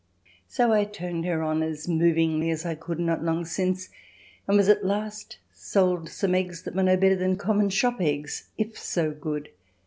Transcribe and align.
So 0.47 0.71
I 0.73 0.85
turned 0.85 1.25
her 1.25 1.43
on 1.43 1.61
as 1.61 1.87
movingly 1.87 2.49
as 2.49 2.65
I 2.65 2.73
could 2.73 2.99
not 2.99 3.23
long 3.23 3.45
since, 3.45 3.89
and 4.47 4.57
was 4.57 4.67
at 4.67 4.83
last 4.83 5.37
sold 5.53 6.09
some 6.09 6.33
eggs 6.33 6.63
that 6.63 6.73
were 6.73 6.81
no 6.81 6.97
better 6.97 7.15
than 7.15 7.35
common 7.35 7.69
shop 7.69 7.97
eggs, 8.01 8.49
if 8.57 8.79
so 8.79 9.11
good. 9.11 9.49